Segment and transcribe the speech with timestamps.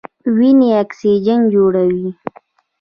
[0.35, 2.09] ونې اکسیجن جوړوي.